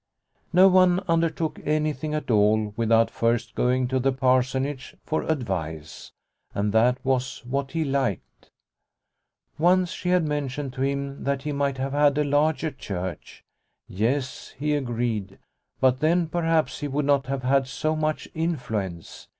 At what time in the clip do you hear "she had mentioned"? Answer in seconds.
9.91-10.71